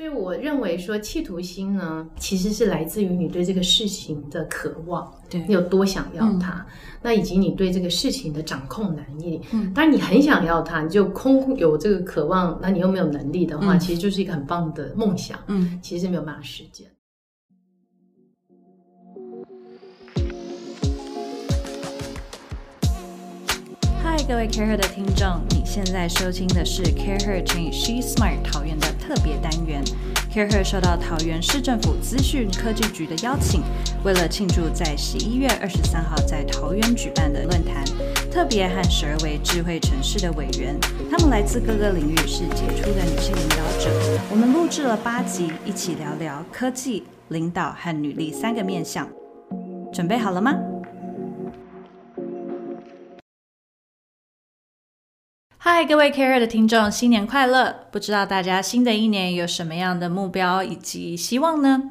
[0.00, 6.64] 所以我认为说企图心呢，其实是来自于你对这个事情的渴望，对你有多想要它，
[7.02, 9.42] 那以及你对这个事情的掌控能力。
[9.52, 15.38] 嗯，当然你很想要它，你就空有这个渴望，那你又没有能力的话，其实就是一个很棒的梦想。
[15.48, 16.86] 嗯，其实是没有办法实现。
[24.30, 29.82] 各位 Care Her 的听众，你现在收听的是 Care Her Change She Smart 桃园的特别单元。
[30.32, 33.60] Care Her 受到桃园市政府资讯科技局的邀请，
[34.04, 37.84] 为了庆祝在十一月二十三号在桃园举办的论坛，
[38.30, 40.78] 特别和十二位智慧城市的委员，
[41.10, 43.90] 他们来自各个领域，是杰出的女性领导者。
[44.30, 49.08] 我们录制了八集，一起聊聊科技、领导和女力三个面向。
[49.92, 50.54] 准备好了吗？
[55.62, 57.84] 嗨，各位 Care 的听众，新年快乐！
[57.90, 61.82] 不知道大家新的一年有什么样的目标以及希望呢？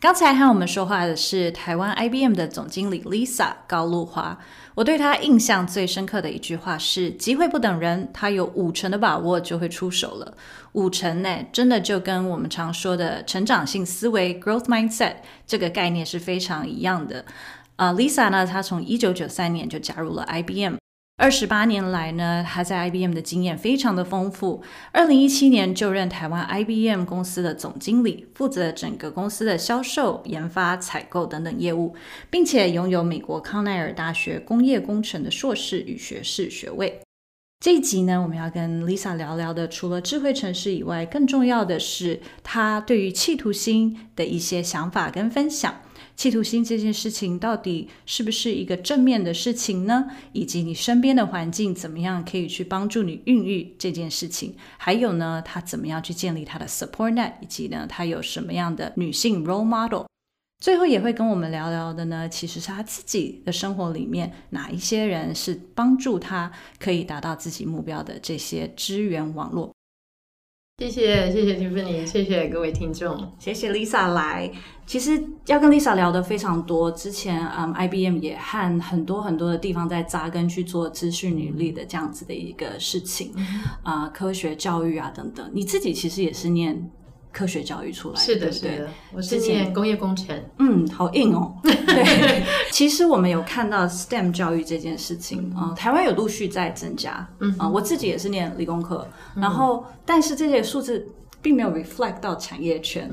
[0.00, 4.38] 刚才和我们说话的是台湾 IBM 的总经理 Lisa 高露华。
[4.76, 10.32] 我对她印象最深刻的一句话是：“机会不等人，她有五成的把握就会出手了。”
[10.72, 17.26] 五成呢，真的就跟我们常说的成长性思维 （growth mindset） 这个概念是非常一样的。
[17.76, 20.76] 啊，Lisa 呢，她从一九九三年就加入了 IBM。
[21.20, 24.62] 二十八年来呢，他在 IBM 的经验非常的丰富。
[24.92, 31.96] 二零一七年就任台湾 IBM 公司的总经理，负责整个公司的销售、研发、采购等等业务，
[32.30, 37.00] 并且拥有美国康奈尔大学工业工程的硕士与学士学位。
[37.58, 45.80] 这一集呢，我们要跟 Lisa 聊聊的，除了智慧城市以外，更重要的是她对于企图心的一些想法跟分享。
[46.18, 50.10] 企图心这件事情到底是不是一个正面的事情呢？
[50.32, 54.52] 以及你身边的环境怎么样可以去帮助你孕育这件事情？
[54.78, 57.34] 还有呢，他怎么样去建立他的 support net？
[57.40, 60.06] 以及呢，他有什么样的女性 role model？
[60.60, 69.72] 最后也会跟我们聊聊的呢，其实是他自己的生活里面哪一些人是帮助他可以达到自己目标的这些资源网络。
[70.78, 74.48] 谢谢谢谢 Tiffany，谢谢各位听众，谢谢 Lisa 来。
[74.86, 83.32] 其实要跟 Lisa 聊的非常多，之前嗯，IBM 也和很多很多的地方在扎根去做资讯履历的这样子的一个事情，
[83.82, 85.50] 啊，科学教育啊等等。
[85.52, 86.88] 你自己其实也是念。
[87.30, 91.54] 科学教育出来，是的，是的，我是念工业工程，嗯，好硬哦。
[91.62, 91.72] 对，
[92.78, 97.52] 其实我们有看到 STEM 教育这件事情啊，台湾有陆续在增加，嗯。
[97.58, 101.04] 啊，我自己也是念理工科，然后但是这些数字
[101.42, 103.10] 并没有 reflect 到产业圈，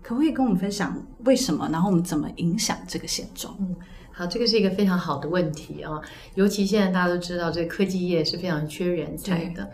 [0.00, 1.68] 可不可以跟我们分享为什么？
[1.72, 3.52] 然后我们怎么影响这个现状？
[3.58, 3.74] 嗯，
[4.16, 6.00] 好，这个是一个非常好的问题啊，
[6.36, 9.68] 尤其现在大家都知道，这个科技业是非常缺人才的。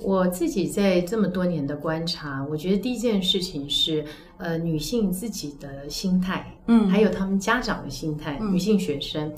[0.00, 4.04] 我自己在这么多年的观察，我觉得第一件事情是，
[4.38, 9.32] 呃，女性自己的心态，嗯，还有他们家长的心态，女性学生。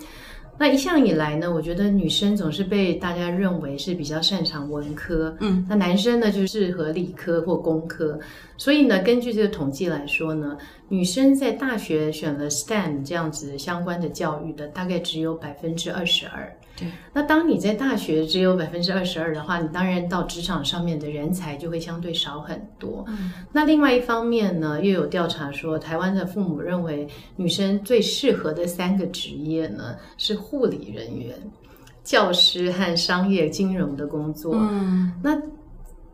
[0.58, 8.18] 那一向以来呢，我觉得女生总是被大家认为是比较擅长文科，嗯，那男生呢就适合理科或工科。
[8.56, 10.56] 所以呢，根据这个统计来说呢，
[10.88, 16.50] 女生在大学选了 STEM 这样子相关的教育的，大概只有百分之二十二。
[16.78, 23.04] 对，那当你在大学只有百分之二十二的话，你当然到职场上面的人才就会相对少很多。
[23.08, 31.34] 嗯，那另外一方面呢，又有调查说，台湾的父母认为女生最适合的三个职业呢是护理人员、
[32.04, 34.54] 教师和商业金融的工作。
[34.54, 35.36] 嗯，那。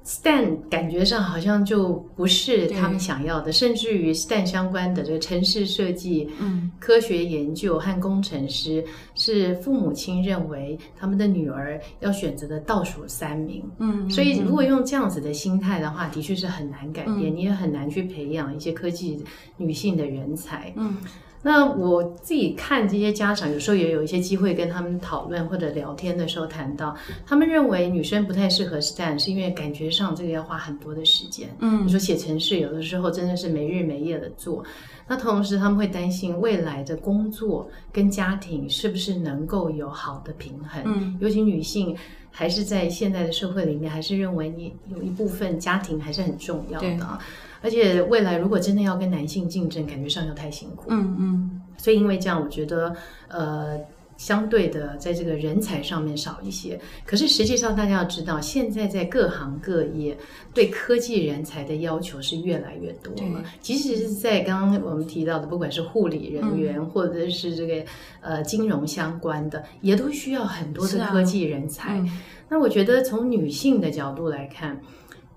[0.05, 13.63] STEM 感觉上好像就不是他们想要的，甚至于 STEM 相关的这个城市设计、嗯，科学研究和工程师，是父母亲认为他们的女儿要选择的倒数三名。
[13.79, 19.23] 嗯，所以如果用这样子的心态的话，的确是很难改变，你也很难去培养一些科技
[19.57, 20.73] 女性的人才。
[20.77, 20.97] 嗯。
[21.43, 31.49] 那我自己看这些家长，有时候也有一些机会跟他们讨论或者聊天的时候谈到，他们认为女生不太适合 STEM，是因为感觉上这个要花很多的时间。
[31.59, 34.65] 嗯，你说写程式，有的时候真的是没日没夜的做。
[35.13, 40.83] 那同时他们会担心未来的工作跟家庭是不是能够有好的平衡。
[40.87, 41.95] 嗯，尤其女性
[42.31, 47.19] 还是在现在的社会里面，还是认为你有一部分家庭还是很重要的。
[47.61, 50.87] 而且未来如果真的要跟男性竞争，感觉上又太辛苦。
[50.89, 52.97] 嗯嗯，所以因为这样，我觉得
[53.29, 53.79] 呃，
[54.23, 56.79] 相对的在这个人才上面少一些。
[57.05, 60.17] 可是实际上大家要知道，现在在各行各业
[60.55, 63.43] 对科技人才的要求是越来越多了。
[63.61, 67.85] 即使是在刚刚我们提到的，不管是护理人员或者是这个
[68.21, 72.01] 呃金融相关的，也都需要很多的科技人才。
[72.49, 74.81] 那我觉得从女性的角度来看。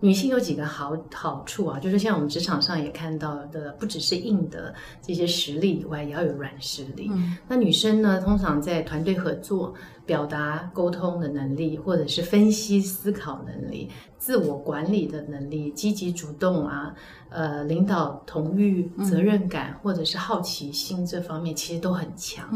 [0.02, 7.10] 女性有几个好好处啊，就是像我们职场上也看到的，不只是硬的这些实力以外，也要有软实力。
[7.48, 9.74] 那女生呢，通常在团队合作、
[10.06, 13.90] 表达沟通的能力，或者是分析思考能力。
[14.18, 16.96] 自我管理的能力、积极主动啊，
[17.30, 22.50] 呃，领导同欲、责任感或者是好奇心这方面，其实都很强。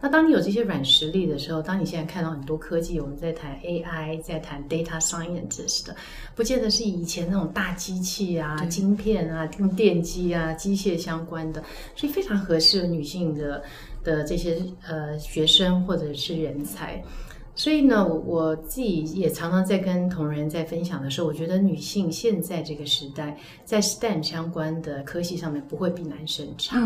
[0.00, 5.96] 那当你有这些软实力的时候，当你现在看到很多科技，我们在谈 AI，在谈 data scientist 的，
[6.36, 11.60] 不见得是以前那种大机器啊、晶片啊、用电机啊、机械相关的，
[11.96, 13.60] 所以非常合适女性的
[14.06, 14.56] 的这些
[14.88, 17.02] 呃学生或者是人才。
[17.54, 26.78] 所以呢，我我自己也常常在跟同仁在分享的时候，我觉得女性现在这个时代在 STEM 相关的科系上面不会比男生差。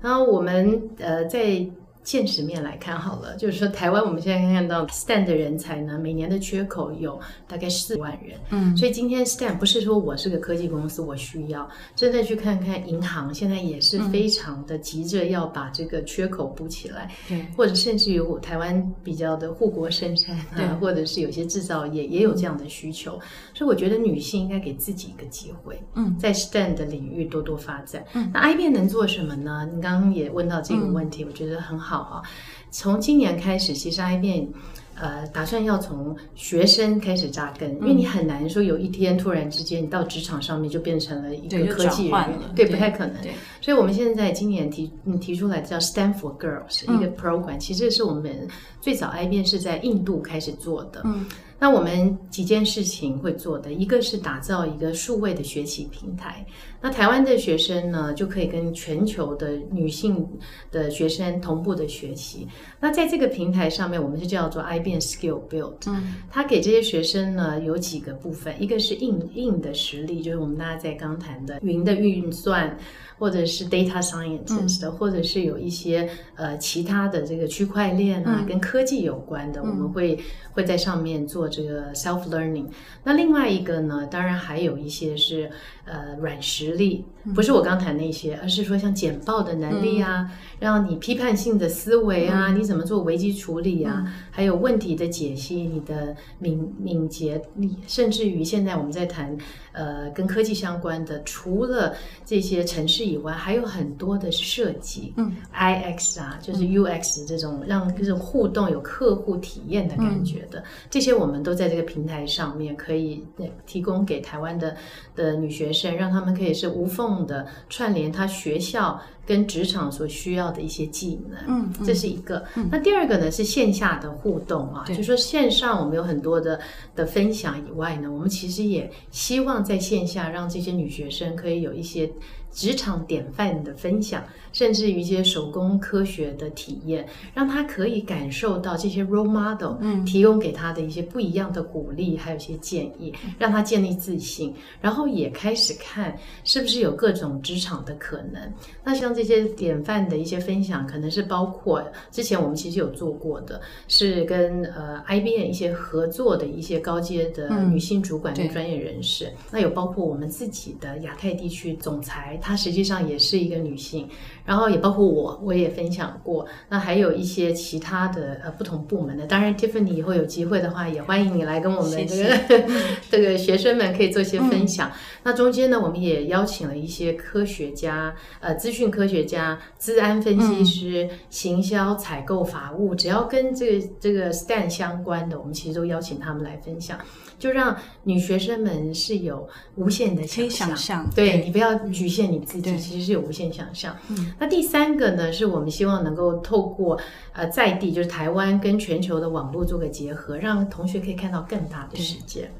[0.00, 1.64] 然后我们呃在。
[2.08, 8.38] 现实面来看好了，就是说台湾我们现在看到 STEM 的人才呢，每年的缺口有大概四万人。
[8.48, 17.10] 嗯，所以今天 STEM 不是说我是个科技公司，我需要真的去看看银行现在也是非常的急着要把这个缺口补起来。
[17.28, 23.20] 对，或者甚至于台湾比较的护国深山啊，或者是有些制造业也有这样的需求。
[23.52, 28.02] 所以我觉得女性应该给自己一个机会，嗯，在 STEM 的领域多多发展。
[28.14, 29.68] 嗯，那 IBM 能做什么呢？
[29.74, 31.97] 你刚刚也问到这个问题，我觉得很好。
[32.00, 32.22] 啊，
[32.70, 34.46] 从今年开始，其实 IBM
[34.94, 43.16] 呃打算要从学生开始扎根，因为你很难说有一天突然之间你到职场上面就变成了一个科技人员，对，不太可能。
[43.60, 44.90] 所以我们现在今年提
[45.20, 48.48] 提出来叫 Stand for Girls 一个 program，其实是我们
[48.80, 51.02] 最早 IBM 是在印度开始做的。
[51.04, 51.26] 嗯。
[51.60, 56.46] 那我们几件事情会做的，一个是打造一个数位的学习平台。
[56.80, 60.26] 那台湾的学生呢，就可以跟全球的女性
[60.70, 62.46] 的学生同步的学习。
[62.80, 65.74] 那在这个平台上面，我们是叫做 IBM Skill Build。
[65.86, 72.76] 嗯，它给这些学生呢有几个部分，一个是硬硬的实力，就是我们大家在刚谈的云的运算。
[73.18, 80.16] 或者是 data scientist 的，或者是有一些呃其他的这个区块链啊，跟科技有关的，我们会
[80.52, 82.66] 会在上面做这个 self learning。
[83.02, 85.50] 那另外一个呢，当然还有一些是
[85.84, 87.04] 呃软实力，
[87.34, 99.36] 不是我刚谈那些，而是说像简报的能力啊，让你批判性的思维啊，你怎么做危机处理啊，还有问题的解析，你的敏敏捷力，甚至于现在我们在谈。
[99.70, 101.94] 呃，跟科技相关的，除了
[102.24, 113.24] 这些城市以外，还有很多的设计，嗯，I X 啊，就是 U X 这种让这种互动有客户体验的感觉的，这些我们都在这个平台上面可以
[113.66, 114.76] 提供给台湾的
[115.14, 119.00] 的女学生，让他们可以是无缝的串联他学校。
[119.28, 122.42] 跟职场所需要的一些技能，嗯，这是一个。
[122.70, 126.58] 那第二个呢是线下的互动啊，就说线上我们有很多的
[126.96, 132.10] 的分享以外呢，我们其实也希望在线下让这些女学生可以有一些。
[132.50, 148.52] 职场典范的分享，甚至于一些手工科学的体验，让他可以感受到这些 role model 提供给他的一些不一样的鼓励，还有一些建议，让他建立自信，然后也开始看是不是有各种职场的可能。
[148.82, 162.37] 那像这些典范的一些分享，可能是包括之前我们其实有做过的，是跟呃 IBM 一些合作的一些高阶的女性主管的专业人士，那有包括我们自己的亚太地区总裁。
[162.40, 164.08] 她实际上也是一个女性，
[164.44, 166.46] 然后也包括我，我也分享过。
[166.68, 172.64] 那还有一些其他的呃不同部门的，当然 Tiffany 以后有机会的话，也欢迎你来跟我们这个
[173.10, 174.90] 这个学生们可以做一些分享。
[175.22, 186.98] 那中间呢，我们也邀请了一些科学家、呃资讯科学家、治安分析师、行销、采购、法务，只要跟这个这个 STAN 相关的，我们其实都邀请他们来分享。
[187.38, 193.96] 就让女学生们是有无限的想象，对你不要局限你自己，其实是有无限想象。
[194.08, 196.98] 嗯那第三个呢，是我们希望能够透过
[197.32, 202.50] 呃在地，就是台湾跟全球的网络做个结合，让同学可以看到更大的世界。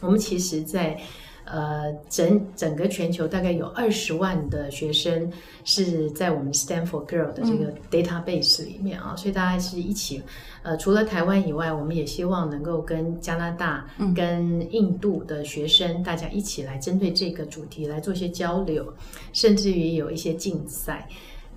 [0.00, 0.98] 我们其实，在。
[1.44, 5.30] 呃，整整个全球大概有二十万的学生
[5.62, 10.22] 是在我们 Stanford Girl 的这个 database 里面啊，所以大家是一起，
[10.62, 13.86] 呃，除了台湾以外，我们也希望能够跟加拿大、
[14.16, 18.90] 跟印度的学生大家一起来针对这个主题来做些交流，
[19.34, 21.06] 甚至于有一些竞赛，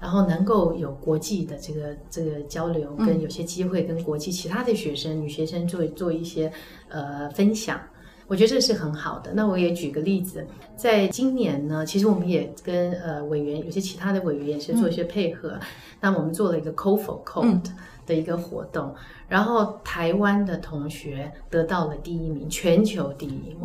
[0.01, 6.51] 然后能够有国际的这个这个交流，跟有些机会跟国际其他的学生、女学生做做一些
[6.89, 7.79] 呃分享。
[8.27, 9.31] 我觉得这是很好的。
[9.33, 15.57] 那我也举个例子，在今年呢，其实我们也跟呃委员，有些其他的委员也是做一些配合。
[16.01, 17.61] 那我们做了一个 for Code，
[18.07, 18.95] 的一个活动，
[19.27, 23.57] 然后台湾的同学得到了第一名，全球第一名。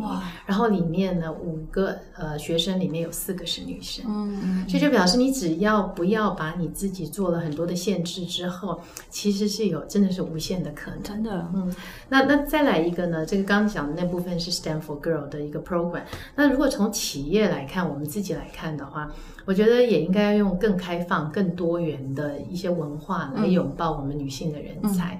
[0.45, 4.05] 然后里面呢，五个呃学生里面有四个是女生。
[4.07, 4.65] 嗯嗯。
[4.67, 11.01] 这就表示你只要不要把你自己做了很多的限制之后，其实是有真的是无限的可能。
[11.01, 11.49] 真的。
[11.55, 11.73] 嗯。
[12.09, 13.25] 那那再来一个呢？
[13.25, 16.03] 这个刚讲的那部分是 Stand for Girl 的一个 program。
[16.35, 19.09] 那如果从企业来看，我们自己来看的话。
[19.45, 25.19] 我觉得也应该要用更开放、更多元的一些文化来拥抱我们女性的人才。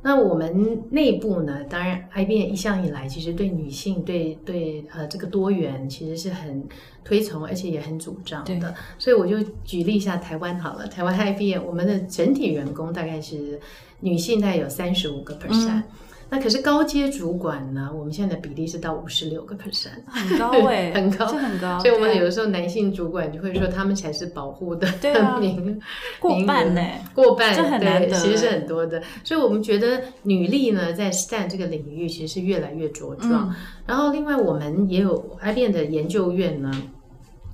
[0.00, 1.64] 那我们内部呢？
[1.68, 6.64] 当然，IBM 一向以来其实对女性、对对呃这个多元其实是很
[7.04, 8.74] 推崇，而且也很主张的。
[8.96, 10.86] 所以我就举例一下台湾好了。
[10.86, 13.58] 台湾 IBM 我们的整体员工大概是
[14.00, 15.82] 女性大概有三十五个 percent。
[16.30, 17.90] 那可是高阶主管呢？
[17.94, 21.78] 我们现在的比例是到五十六个 percent，很高哎，很高，很高。
[21.80, 24.86] 所以，我们有的时候男性主管就会说，他们才是保护的
[25.40, 25.80] 名，
[26.20, 26.82] 过半呢，
[27.14, 29.02] 过半，这很难得，其实是很多的。
[29.24, 33.54] 所以我们觉得女力呢，在 STEM 这个领域其实是越来越茁壮。
[33.86, 36.70] 然后，另外我们也有 IBM 的研究院呢，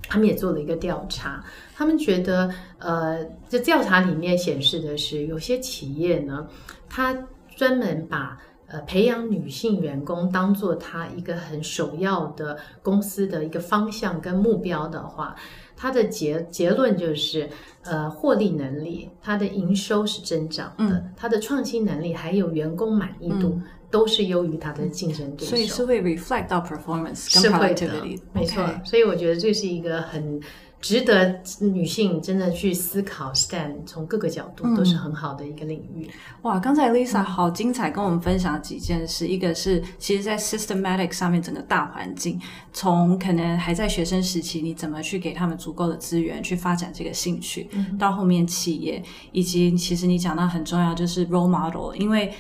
[0.09, 1.45] 他们也做了一个调查，
[1.77, 6.49] 他们觉得，呃，这调查里面显示的是，有些企业呢，
[6.89, 7.17] 它
[7.55, 8.37] 专门把
[8.75, 15.37] 呃，培养女性员工当做他一个很首要的公司的一个方向跟目标的话，
[15.77, 17.49] 它的结结论就是，
[17.85, 23.61] 呃，获利能力、它的营收是增长的，它的创新能力还有员工满意度
[23.93, 27.93] 都是优于它的竞争对手，所以是会 reflect 到 performance 是会的，
[28.33, 28.69] 没错。
[28.85, 30.41] 所以我觉得这是一个很。
[30.85, 36.11] 值得女性真的去思考，stand 从各个角度都是很好的一个领域。
[36.43, 39.27] 哇，刚才 Lisa 好精彩，跟我们分享几件事。
[39.27, 42.39] 一个是，其实，在 systematic 上面，整个大环境，
[42.71, 47.67] 从可能还在学生时期，你怎么去给他们足够的资源去发展这个兴趣，
[47.99, 52.31] 到后面企业，以及其实你讲到很重要，就是 role model，因为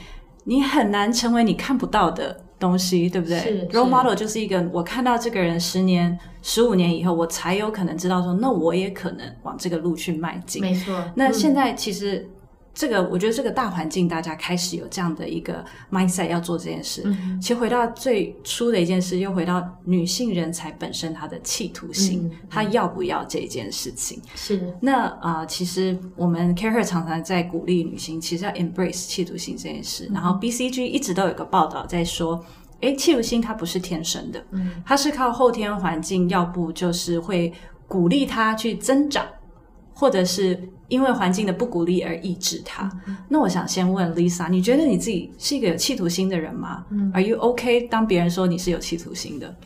[0.44, 2.43] 你很难成为你看不到的。
[2.64, 10.62] 东西对不对？role model 就是一个，我看到这个人十年、十五年以后，我才有可能知道说，那我也可能往这个路去迈进。
[10.62, 11.04] 没错。
[11.14, 12.28] 那现在其实。
[12.74, 17.04] 这个我觉得这个大环境，大家开始有这样的一个 mindset 要做这件事。
[17.40, 24.20] 其实回到最初的一件事，又回到女性人才本身她的企图心，她要不要这件事情？
[24.34, 24.74] 是。
[24.80, 30.10] 那啊，其实我们 Care 常常在鼓励女性，其实要 embrace 企图心这件事。
[30.12, 32.44] 然后 BCG 一直都有个报道在说，
[32.80, 37.52] 哎，企图心它不是天生的，嗯，它是靠后天环境，要不就是会
[37.86, 39.24] 鼓励它去增长。
[39.96, 40.60] 或者是
[40.94, 42.88] 因为环境的不鼓励而抑制他。
[43.28, 47.88] 那我想先问 Lisa，你觉得你自己是一个有企图心的人吗？Are you OK？
[47.88, 49.56] 当别人说你是有企图心的？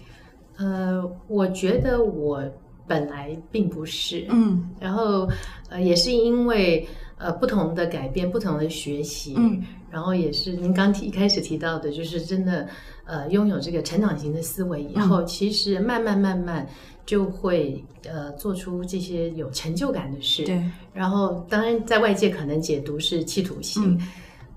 [0.57, 2.43] 呃，我觉得我
[2.87, 4.27] 本来并不是。
[4.31, 5.29] 嗯，然后
[5.69, 12.67] 呃，也是因为呃不同的改变、不同的学习，嗯，然后也是您刚提一开始提到的，就是真的
[13.05, 16.67] 呃拥有这个成长型的思维以后，其实慢慢慢慢。
[17.09, 20.63] 就会呃做出这些有成就感的事，对。
[20.93, 23.99] 然后当然在外界可能解读是企图心，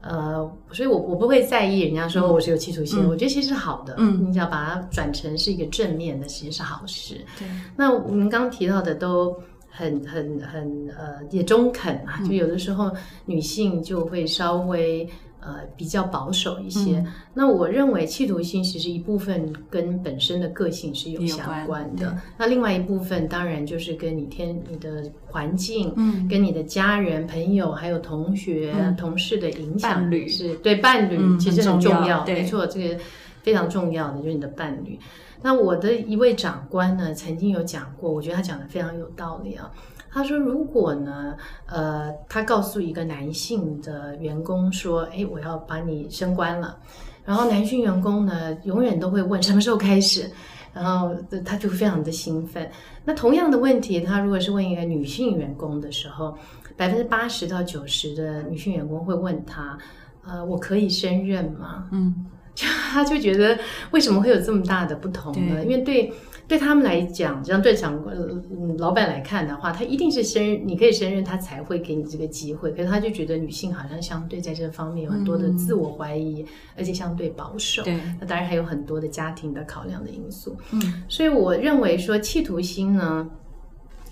[0.02, 3.96] 呃，所以我我不会在意人家说我是有企图心，我觉得其实是好的。
[4.00, 7.22] 嗯，你只要把它转成是一个正面的，其实是好事。
[7.40, 7.48] 对。
[7.78, 9.34] 那我们刚刚提到的都
[9.72, 12.92] 很很很呃也中肯啊，就有的时候
[13.26, 15.10] 女性就会稍微。
[15.44, 17.04] 呃，比较保守一些。
[17.34, 22.16] 那我认为企图心其实一部分跟本身的个性是有相关的。
[22.38, 32.24] 那另外一部分当然就是跟你天、你的环境、嗯，跟你的家人、朋友还有同学、同事的影响是对伴侣其实很重要。
[32.24, 32.96] 没错，这个
[33.42, 35.00] 非常重要的就是你的伴侣。
[35.42, 39.72] 那我的一位长官呢，曾经有讲过，我觉得他讲的非常有道理啊。
[40.14, 46.78] 他说：“如果呢，呃，他告诉一个男性的员工说，哎，我要把你升官了，
[47.24, 50.30] 然后男性员工呢，永远都会问什么时候开始，
[50.74, 52.70] 然后他就非常的兴奋。
[53.06, 56.38] 那同样的问题，他如果是问一个女性员工的时候，
[56.76, 59.78] 百分之八十到九十的女性员工会问他，
[60.26, 61.88] 呃，我可以升任吗？
[61.92, 63.58] 嗯，就他就觉得
[63.92, 65.64] 为什么会有这么大的不同呢？
[65.64, 66.12] 因为对。”
[66.48, 72.72] 对他们来讲，这样对长嗯老板来看的话，他一定是生你可以胜任，他才会给你这个机会。
[72.72, 77.84] 可是他就觉得女性好像相对在这方面有很多的自我怀疑，而且相对保守。
[77.84, 80.58] 对，那当然还有很多的家庭的考量的因素。
[80.72, 83.30] 嗯，所以我认为说企图心呢，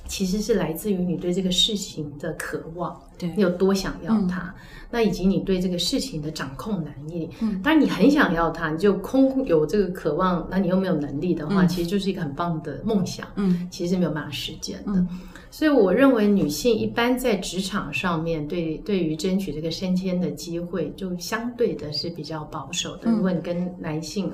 [0.10, 4.54] 其实是来自于你对这个事情的渴望，对你有多想要它，
[4.90, 7.30] 那以及你对这个事情的掌控能力。
[7.40, 13.26] 嗯，当然你很想要它，你就空有这个渴望，那你又没有能力的话，其实就是一个很棒的梦想。
[13.36, 15.06] 嗯，其实是没有办法实践的。
[15.52, 23.12] 所以我认为女性一般在职场上面对对于争取这个升迁的机会，就相对的是比较保守的。
[23.12, 24.32] 如果你跟男性。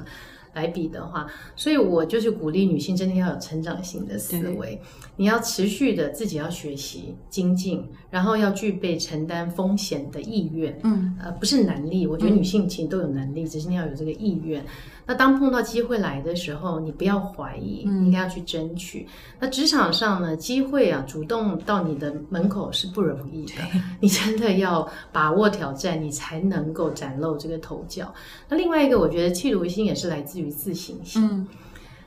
[0.56, 4.82] 来比的话，所以我就是鼓励女性真的要有成长性的思维，
[5.18, 10.80] 你要持续的自己要学习精进，然后要具备承担风险的意愿。
[10.84, 14.66] 嗯，呃，不是能力，我觉得女性其实都有能力，只是你要有这个意愿。
[15.08, 19.08] 那当碰到机会来的时候，你不要怀疑，应该要去争取。
[19.40, 23.54] 那职场上呢，机会啊，主动到你的门口是不容易的，
[24.00, 28.12] 你真的要把握挑战，你才能够崭露这个头角。
[28.50, 31.22] 那另外一个，我觉得气如心也是来自于自信心。
[31.24, 31.48] 嗯，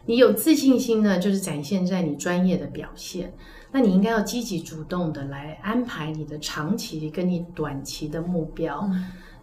[0.05, 3.33] 你有自信心呢，就是展现在你专业的表现。
[3.71, 8.91] 那你应该要积极主动的来安排你的长期跟你短期的目标。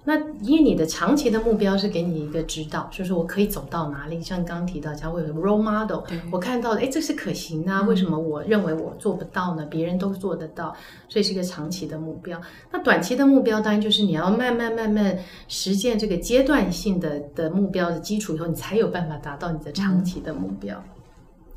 [0.07, 4.21] 那因为你的长期的目标是给你一个指导，就是我可以走到哪里。
[4.21, 7.81] 像刚刚提到，将会有 role model，我看到哎，这是可行的。
[7.83, 9.65] 为什么我认为我做不到呢？
[9.65, 10.75] 别人都做得到，
[11.09, 12.39] 所以是一个长期的目标。
[12.71, 20.83] 那短期的目标当然就是你要慢慢慢慢实现这个阶段性的的目标的基础以后，你才有办法达到你的长期的目标。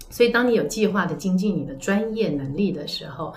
[0.08, 3.34] 所以当你有计划的精进你的专业能力的时候。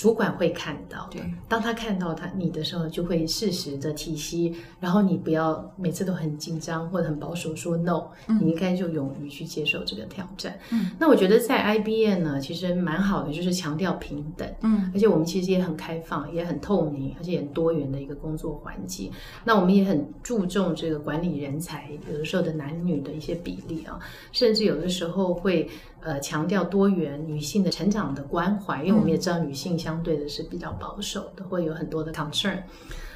[0.00, 8.04] 主管会看到的，当他看到他你的时候，就会适时的提息，然后你不要每次都很紧张或者很保守说 no，
[8.40, 10.58] 你应该就勇于去接受这个挑战。
[10.70, 19.12] 嗯，那我觉得在 IBM 呢，其实蛮好的，就是强调平等，嗯，而且我们其实也很开放，也很透明，而且也很多元的一个工作环境。
[19.44, 24.00] 那我们也很注重这个管理人才，有的时候的男女的一些比例啊，
[24.32, 25.68] 甚至有的时候会。
[26.02, 32.62] 呃，强调多元女性的成长的关怀，因为我们也知道女性相对的是比较保守的，会有很多的 concern。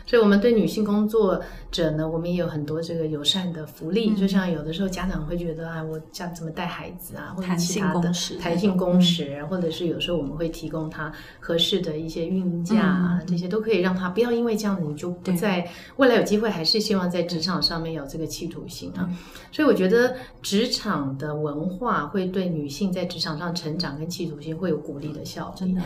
[0.07, 1.40] 所以，我们对女性工作
[1.71, 4.14] 者呢，我们也有很多这个友善的福利。
[4.14, 15.66] 就像有的时候家长会觉得啊，我家怎么带孩子啊，或者其他的弹性工时，或者是有时候我们会提供他合适的一些孕假啊，这些都可以让他不要因为这样子你就不在
[15.97, 19.09] 未来有机会，还是希望在职场上面有这个企图心啊。
[19.50, 25.81] 所以，我觉得职场的文化会对女性在职场上成长跟企图心会有鼓励的效应。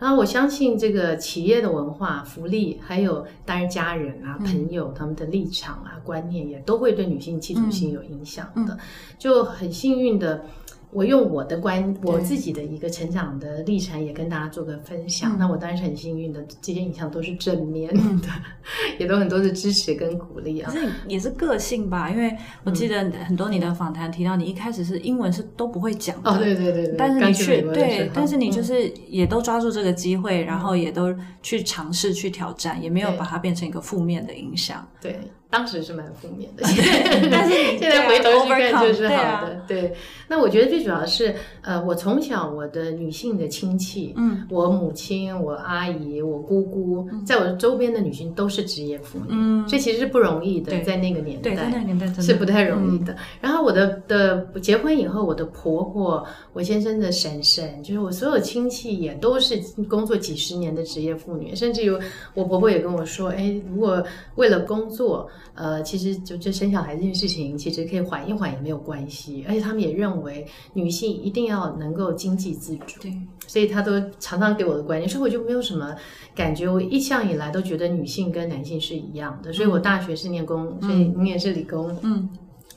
[0.00, 8.76] 然后我相信这个企业的文化、福利，还有当然家人啊、朋友他们的立场啊、观念，也都会对女性企图心有影响的。
[9.18, 10.44] 就很幸运的。
[10.92, 15.36] 我用我的观，我自己的一个成长的历程，也跟大家做个分享。
[15.38, 18.28] 那我当然是很幸运的，这些影像都是正面的，
[18.98, 20.70] 也都很多的支持跟鼓励啊。
[20.72, 35.20] 可是也是个性吧，因为我记得很多你的访谈提到，你一开始是英文是都不会讲的，哦，对对对，但是你却对，但是你就是也都抓住这个机会，然后也都去尝试去挑战，也没有把它变成一个负面的影响，对。
[35.50, 36.62] 当时是蛮负面的，
[37.28, 39.60] 但是现在回头去看就是好的。
[39.66, 39.92] 对，
[40.28, 53.16] 那我觉得最主要是，呃，我从小我的女性的亲戚，嗯，我母亲、我阿姨、我姑姑，在我的周边的女性都是职业妇女，嗯，这其实是不容易的，在那个年代，在那个年代是不太容易的。
[53.40, 61.98] 然后我的的结婚以后，我的婆婆、我先生的婶婶，就是我所有亲戚也都是工作几十年的职业妇女，甚至有
[62.34, 64.00] 我婆婆也跟我说，哎，如果
[64.36, 65.28] 为了工作。
[65.54, 69.44] 呃，其实就这生小孩这件事情，其实可以缓一缓也没有关系。
[69.48, 73.12] 而且他们也认为女性一定要能够经济自主，对，
[73.46, 75.94] 所以他都常常给我的观念，所以我就没有什么
[76.34, 76.68] 感觉。
[76.68, 82.28] 我一向以来都觉得女性跟男性是一样的，所以我大学是念工，所以你也是理工嗯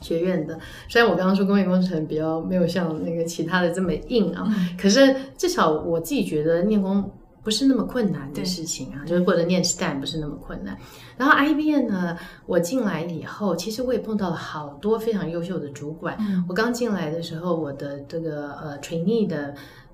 [0.01, 0.59] 学院的。
[0.89, 4.45] 虽然我刚刚说工业工程比较没有像那个其他的这么硬啊，
[4.77, 7.09] 可是至少我自己觉得念工。
[7.43, 10.77] 不是那么困难的事情啊，就是或者念 STEM 不是那么困难。
[11.17, 16.17] 然后 IBM 呢，我进来以后，其实我也碰到了好多非常优秀的主管。
[16.47, 19.53] 我刚进来的时候，我的这个呃 trainee 的。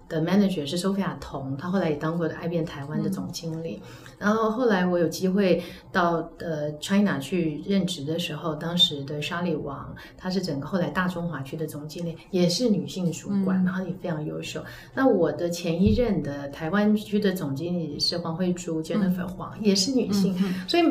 [0.09, 3.81] 的 manager 是 Sophia 童，她后来也当过的 IBM 台湾的总经理。
[4.17, 14.61] 然后后来我有机会到呃 China 去任职的时候，当时的沙利王，她是整个后来大中华区的总经理，也是女性主管，然后也非常优秀。
[14.93, 20.35] 那我的前一任的台湾区的总经理是黄慧珠 Jennifer 黄，也是女性，
[20.67, 20.83] 所以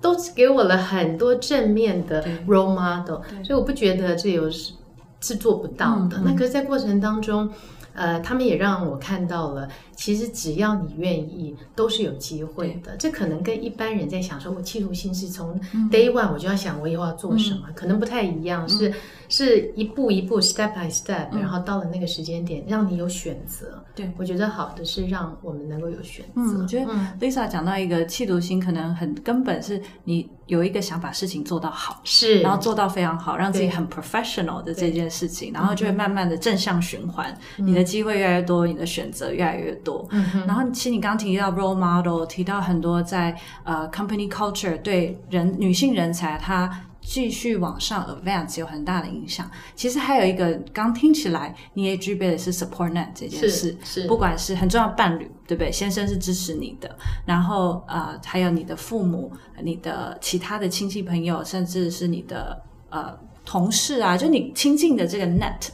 [0.00, 3.22] 都给我了很多正面的 role model。
[3.42, 4.74] 所以我不觉得这有是
[5.20, 6.20] 是做不到的。
[6.24, 7.50] 那可是，在过程当中。
[7.94, 12.96] 呃，他们也让我看到了，其实只要你愿意，都是有机会的。
[12.96, 18.92] 这可能跟一般人在想说，我企图心是从 day one 我就要想我以后要做什么，可能不太一样，是
[19.28, 23.82] 是一步一步 step by step，然后到了那个时间点，让你有选择。
[23.94, 24.10] 对。
[24.16, 26.32] 我觉得好的是让我们能够有选择。
[26.36, 40.06] 嗯，我觉得 Lisa 讲到一个企图心，可能很根本是你有一个想把事情做到好，是，然后做到非常好，让自己很 professional 的这件事情，然后就会慢慢的正向循环，你的机会越来越多，你的选择越来越多。
[40.10, 43.34] 嗯然后其实你刚提到 role model，提到很多在
[43.64, 46.68] 呃 company culture 对人女性人才她。
[47.02, 49.50] 继续往上 advance 有很大的影响。
[49.74, 55.72] 其实还有一个，刚听起来你也具备的是 support net 这件事，是不管是很重要伴侣，对不对？
[55.72, 59.32] 先生是支持你的，然后呃，还有你的父母、
[59.62, 65.70] 你的其他的亲戚朋友，甚至是你的呃同事啊，就你亲近的这个 net，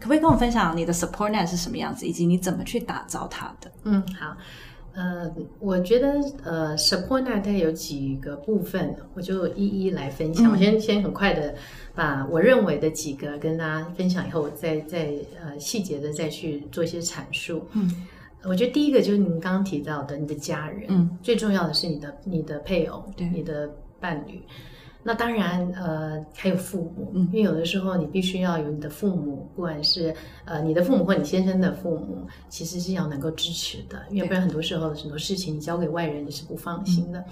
[0.00, 3.70] 可不可以跟我分享你的 support net 是什么样子，以及你怎么去打造它的？
[3.84, 4.36] 嗯，好。
[4.94, 10.52] 呃，我觉得呃，support 呢，它有几个部分，我就一一来分享。
[10.52, 11.54] 我先先很快的
[11.94, 17.64] 把我认为的几个跟大家分享，以后我再再呃细节的再去做一些阐述。
[17.72, 17.90] 嗯，
[18.44, 24.42] 我觉得第一个就是您刚刚提到的你的家人，嗯，最重要的是你的你的配偶，对，你的伴侣。
[25.04, 37.24] 那当然，呃，还有父母，因为有的时候你必须要有你的父母，不管是呃你的父母或你先生的父母，其实是要能够支持的，因为不然很多时候很多事情你交给外人你是不放心的。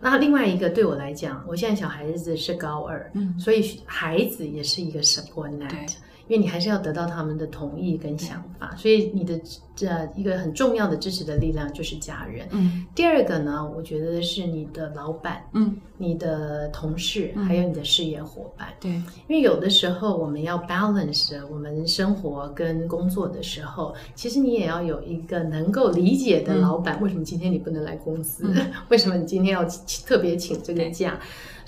[0.00, 5.94] 那另外一个对我来讲，我现在小孩子是高二，所以孩子也是一个 support net。
[6.28, 9.40] 因为你还是要得到他们的同意跟想法，所以你的
[9.74, 12.46] 这一个很重要的支持的力量就是家人。
[12.50, 18.68] 嗯，第二个呢，我觉得是你的老板，嗯，你的同事，还有你的事业伙伴。
[18.78, 18.90] 对，
[19.26, 27.00] 因为有的时候我们要 balance 我们生活跟工作的时候，其实你也要有一个能够理解的老板。
[27.00, 28.52] 为什么今天你不能来公司？
[28.90, 29.64] 为什么你今天要
[30.04, 31.18] 特别请这个假？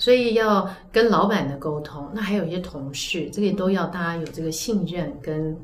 [0.01, 5.55] 所以要跟老板的沟通，那还有一些同事，这个都要大家有这个信任跟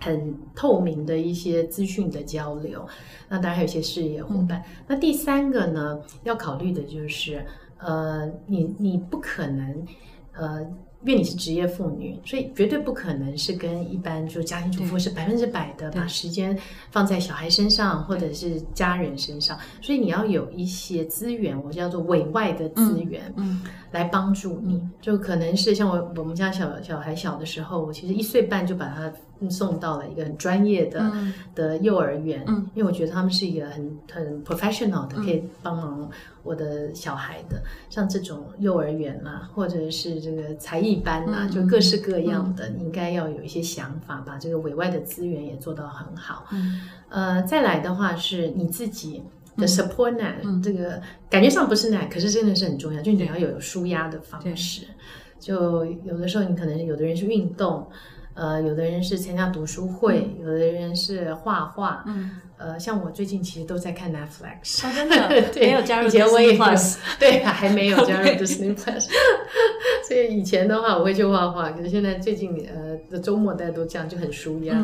[0.00, 2.84] 很透明的一些资讯的交流。
[3.28, 4.60] 那当然还有一些事业伙伴。
[4.88, 7.46] 那第三个呢，要考虑的就是，
[7.78, 9.86] 呃，你你不可能，
[10.32, 10.66] 呃。
[11.04, 16.56] 因为你是职业妇女，所以绝对不可能是跟一般就家庭主妇是百分之百的把时间
[16.90, 24.80] 放在小孩身上或者是家人身上，所以你要有一些资源，我叫做委外的资源，嗯，来帮助你。
[25.00, 29.12] 就可能是像我我们家小小孩小的时候，我其实一岁半就把他。
[29.50, 31.12] 送到了一个很专业的
[31.54, 36.10] 的幼儿园，因为我觉得他们是一个很很 professional 的，可以帮忙
[36.42, 37.62] 我的小孩的。
[37.90, 46.46] 像这种幼儿园啊，或者是这个才艺班啊，就各式各样的，你应该要有一些想法，把这个委外的资源也做到很好。
[47.08, 49.22] 呃，再来的话是你自己
[49.56, 54.86] 的 support net，这个感觉上不是 net，可是真的是很重要，就你要有舒压的方式。
[55.38, 57.86] 就有的时候你可能有的人是运动。
[58.34, 62.02] 呃，有的人是参加读书会，有的人是画画。
[62.06, 64.82] 嗯，呃，像我最近其实都在看 Netflix。
[64.94, 65.28] 真的，
[65.60, 66.96] 没有加入 Disney Plus。
[67.20, 69.06] 对，还没有加入 Disney Plus。
[70.08, 74.82] 所以以前的话，我会去画画，可是现在最近呃的周末大家都这样，就很舒压。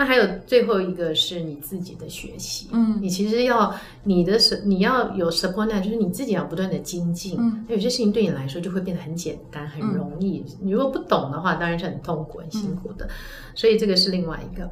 [0.00, 3.70] 那还有最后一个是你自己的学习，嗯，你其实要
[4.02, 10.42] 你的是你要有 support，就是你自己要不断的精进，嗯，有些事情对你来说就会变得很简单、很容易。
[10.58, 13.06] 你如果不懂的话，当然是很痛苦、很辛苦的。
[13.54, 14.70] 所以这个是另外一个。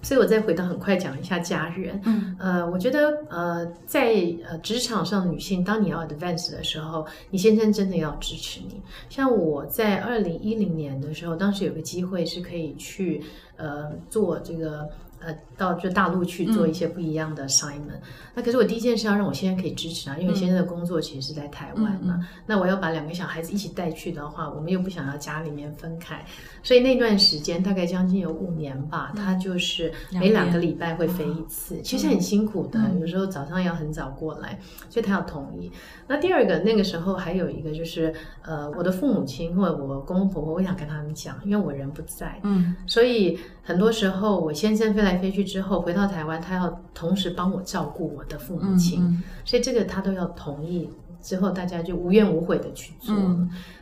[0.00, 4.14] 所以我再回到很快讲一下家人，嗯，呃，我觉得呃，在
[4.48, 8.80] 呃职场上的女性，当你要 advance 的时候，你先生真的要支持你。
[9.08, 13.22] 像我在二零一零年的时候，当时有个机会是可以去
[13.56, 14.88] 呃做这个。
[15.20, 18.00] 呃，到就大陆去做一些不一样的 assignment。
[18.34, 22.24] 那可是我第一件事要让我先生可以支持啊，因为先生的工作其实是在台湾嘛。
[22.46, 26.24] 那我要把两个小孩子一起带去的话，我们又不想要家里面分开，
[26.62, 35.72] 所以那段时间大概将近有五年吧，他就是每两个礼拜会飞一次，其实很辛苦的，有时候早上要很早过来，所以他要同意。
[36.06, 45.18] 那第二个那个时候还有一个就是，呃，我的父母亲或者我公公婆婆，我想跟他们讲，因为我人不在，嗯，所以很多时候我先生飞来。
[45.18, 50.88] 飞去之后，回到台湾，他要同时帮我照顾我的父母亲，所以这个他都要同意
[51.22, 53.14] 之后大家就无怨无悔的去做。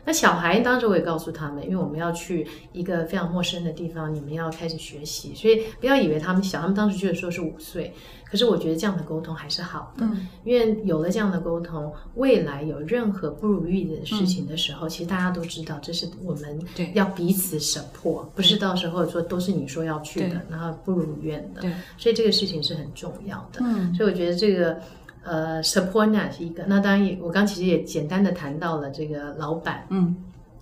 [0.05, 7.93] 那小孩当时我也告诉他们，因为我们要去一个非常陌生的地方，你们要开始学习，所以不要以为他们小，他们当时就说是五岁。
[8.29, 10.05] 可是我觉得这样的沟通还是好的，
[10.43, 16.59] 因为有了这样的沟通，未来有任何不如意的事情的时候，其实大家都知道，这是我们
[16.93, 21.61] 要彼此 support，不是到时候说都是你说要去的，然后不如愿的。
[21.97, 23.61] 所以这个事情是很重要的。
[23.95, 24.77] 所以我觉得这个
[25.27, 26.63] 呃 support 呢是一个。
[26.67, 30.15] 那当然也，我刚其实也简单的谈到了这个老板，嗯。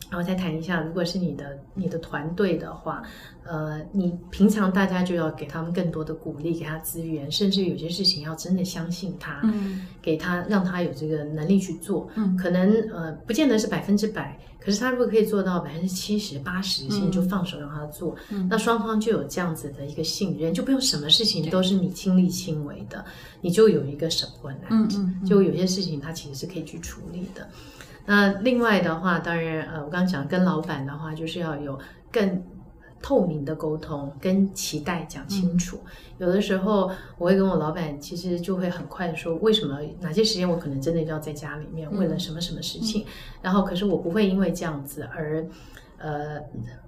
[0.07, 3.01] 然后再谈一下，如果是你的你的团队的话，
[3.43, 23.05] 呃，你平常大家就要给他们更多的鼓励，给他资源，甚至有些事情要真的相信他，嗯，给他让他有这个能力去做，嗯，可能呃不见得是百分之百，可是他如果可以做到百分之七十八十，你就放手让他做，嗯，那双方就有这样子的一个信任，就不用什么事情都是你亲力亲为的，
[23.41, 27.47] 你就有一个什么难，嗯嗯，就有些事情他其实是可以去处理的。
[28.07, 31.77] 那另外的话，当然，呃，我刚刚讲跟老板的话，就是要有
[32.11, 32.43] 更
[33.05, 35.79] 透明的沟通，跟期待讲清楚。
[36.17, 36.89] 有的时候，
[37.19, 43.05] 我会跟我老板，其实就会很快的说，为什么哪些时间我可能真的要在家里面，为了什么什么事情。
[43.43, 45.45] 然后，可是我不会因为这样子而。
[46.05, 46.39] 呃，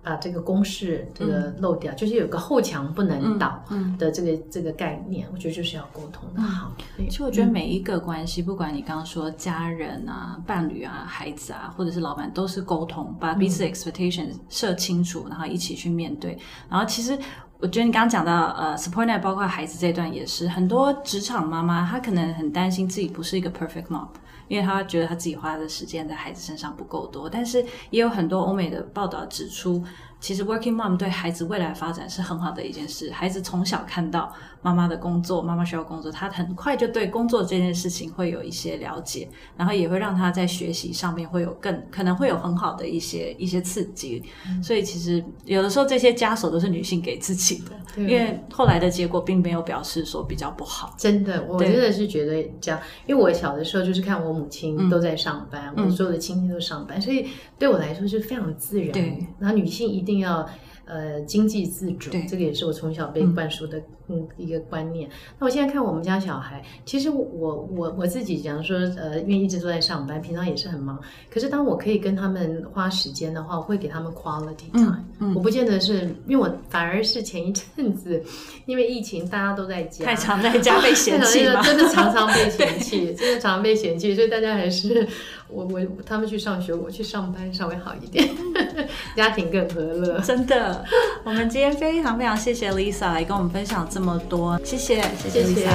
[0.03, 3.63] 把这个公式这个漏掉，就是有个后墙不能倒
[3.97, 6.71] 的这个这个概念，我觉得就是要沟通的好。
[6.97, 16.37] 其实我觉得每一个关系，不管你刚刚说家人啊、伴侣啊、孩子啊，或者是老板，都是沟通，把彼此 expectation 设清楚，然后一起去面对。
[16.69, 17.17] 然后其实
[17.57, 24.07] 我觉得你刚刚讲到呃，support net 包括孩子这段也是，很多职场妈妈她可能很担心自己不是一个 perfect mom。
[24.47, 29.83] 因为他觉得他自己花的时间在孩子身上不够多，但是也有很多欧美的报道指出。
[30.19, 33.11] 其实，working mom 对孩子未来发展是很好的一件事。
[33.11, 44.23] 孩子从小看到妈妈的工作，妈妈需要工作，他很快就对工作这件事情会有一些了解，然后也会让他在学习上面会有更可能会有很好的一些一些刺激。
[44.61, 50.95] 所以，其实有的时候这些枷锁都是女性给自己的，因为后来的结果并没有表示说比较不好。
[50.97, 57.27] 真的，我真的是觉得这样，因为我小的时候就是看我母亲都在上班，我所有的亲戚都上班，所以
[57.59, 58.91] 对我来说是非常自然。
[58.91, 60.06] 对，然后女性一。
[60.07, 60.47] 一定要
[60.85, 63.81] 呃经济自主，这个也是我从小被灌输的。
[64.09, 65.09] 嗯，一个观念。
[65.37, 70.97] 那我现在看我们家小孩，其实我我我自己，假如说呃，因为一直都在上班，平常也是很忙。
[71.29, 75.03] 可是当我可以跟他们花时间的话，我会给他们 quality time。
[75.19, 78.23] 嗯，我不见得是因为我反而是前一阵子，
[78.65, 85.05] 因为疫情大家都在家，太常在家被嫌弃 真的常常被嫌弃， 真的常常被嫌弃，所以大家还是
[85.49, 88.27] 我我他们去上学，我去上班稍微好一点，
[89.15, 90.19] 家庭更和乐。
[90.19, 90.83] 真的，
[91.23, 93.87] 我们今天非常非常谢谢 Lisa 来跟我们分享。
[93.89, 95.71] 这么多，谢谢，谢谢，Lisa，谢谢，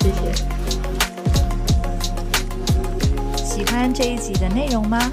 [0.00, 0.32] 谢谢。
[3.44, 5.10] 喜欢这一集的内容吗？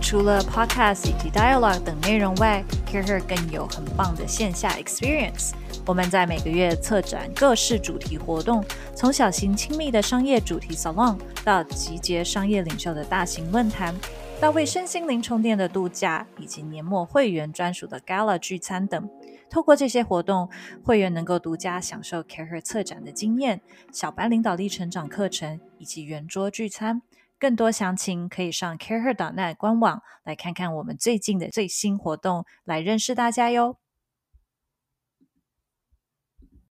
[0.00, 2.62] 除了 podcast 以及 dialogue 等内容外
[2.94, 5.50] ，Care 更有很棒的线下 experience。
[5.84, 13.92] 我们在每个月策展各式主题活动，从小型亲密的商业主题 salon，到集结商业领袖的大型论坛，
[14.40, 19.10] 到为身心灵充电的度假，以及年末会员专属的 gala 聚餐等。
[19.50, 20.48] 透过这些活动，
[20.84, 23.60] 会员能够独家享受 CareHer 策展的经验、
[23.92, 27.02] 小班领导力成长课程以及圆桌聚餐。
[27.44, 33.76] 更多详情可以上 CareHer.net 官网来看看我们最近的最新活动，来认识大家哟。